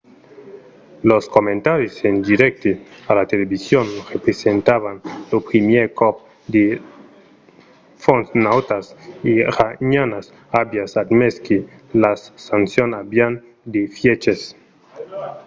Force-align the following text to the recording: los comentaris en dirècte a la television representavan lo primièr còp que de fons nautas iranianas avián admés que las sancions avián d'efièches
los 1.09 1.23
comentaris 1.35 1.93
en 2.09 2.15
dirècte 2.29 2.71
a 3.09 3.11
la 3.19 3.25
television 3.31 3.85
representavan 4.13 4.97
lo 5.31 5.37
primièr 5.49 5.87
còp 6.01 6.15
que 6.19 6.27
de 6.53 6.65
fons 8.03 8.27
nautas 8.45 8.85
iranianas 9.37 10.25
avián 10.61 10.89
admés 11.01 11.33
que 11.45 11.57
las 12.03 12.19
sancions 12.47 12.93
avián 13.03 13.33
d'efièches 13.71 14.41